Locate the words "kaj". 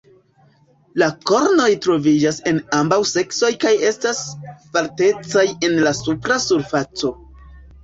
3.65-3.75